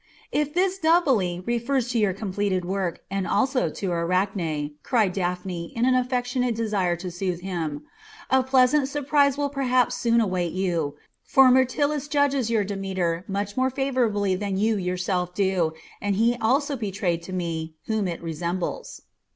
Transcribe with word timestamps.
"If 0.31 0.55
this 0.55 0.79
'doubly' 0.79 1.43
refers 1.45 1.89
to 1.91 1.99
your 1.99 2.11
completed 2.11 2.65
work, 2.65 3.03
and 3.11 3.27
also 3.27 3.69
to 3.69 3.85
the 3.85 3.93
Arachne," 3.93 4.71
cried 4.81 5.13
Daphne 5.13 5.71
in 5.75 5.83
the 5.83 5.99
affectionate 5.99 6.55
desire 6.55 6.95
to 6.95 7.11
soothe 7.11 7.41
him, 7.41 7.83
"a 8.31 8.41
pleasant 8.41 8.87
surprise 8.89 9.37
will 9.37 9.51
perhaps 9.51 9.93
soon 9.95 10.19
await 10.19 10.53
you, 10.53 10.95
for 11.23 11.51
Myrtilus 11.51 12.07
judges 12.07 12.49
your 12.49 12.63
Demeter 12.63 13.23
much 13.27 13.55
more 13.55 13.69
favourably 13.69 14.33
than 14.33 14.57
you 14.57 14.75
yourself 14.75 15.35
do, 15.35 15.73
and 16.01 16.15
he 16.15 16.35
also 16.41 16.75
betrayed 16.75 17.21
to 17.21 17.31
me 17.31 17.75
whom 17.85 18.07
it 18.07 18.23
resembles." 18.23 19.03